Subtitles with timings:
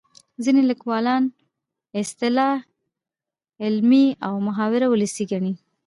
[0.43, 1.23] ځینې لیکوالان
[2.01, 2.55] اصطلاح
[3.63, 5.53] علمي او محاوره ولسي ګڼي